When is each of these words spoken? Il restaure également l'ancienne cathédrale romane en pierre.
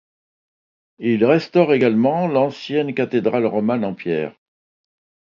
Il 0.97 1.23
restaure 1.25 1.73
également 1.75 2.25
l'ancienne 2.25 2.95
cathédrale 2.95 3.45
romane 3.45 3.85
en 3.85 3.93
pierre. 3.93 4.33